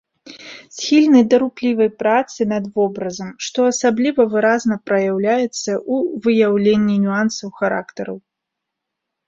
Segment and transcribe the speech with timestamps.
[0.75, 8.17] Схільны да руплівай працы над вобразам, што асабліва выразна праяўляецца ў выяўленні нюансаў характараў.